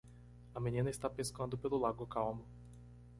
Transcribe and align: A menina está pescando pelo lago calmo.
A 0.55 0.59
menina 0.59 0.89
está 0.89 1.07
pescando 1.11 1.59
pelo 1.59 1.77
lago 1.77 2.07
calmo. 2.07 2.43